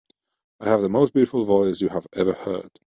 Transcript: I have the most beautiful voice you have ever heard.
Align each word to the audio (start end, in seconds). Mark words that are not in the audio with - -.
I 0.59 0.67
have 0.67 0.81
the 0.81 0.89
most 0.89 1.13
beautiful 1.13 1.45
voice 1.45 1.79
you 1.79 1.89
have 1.89 2.07
ever 2.15 2.33
heard. 2.33 2.71